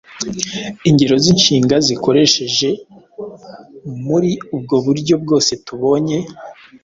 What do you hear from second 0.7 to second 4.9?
Ingero z’inshinga zikoresheje muri ubwo